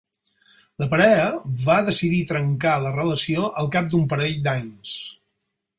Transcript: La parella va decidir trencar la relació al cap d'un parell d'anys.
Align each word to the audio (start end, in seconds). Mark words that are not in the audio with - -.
La 0.83 0.87
parella 0.93 1.27
va 1.67 1.75
decidir 1.91 2.23
trencar 2.33 2.75
la 2.87 2.97
relació 2.99 3.47
al 3.63 3.73
cap 3.79 3.93
d'un 3.95 4.13
parell 4.17 4.45
d'anys. 4.49 5.01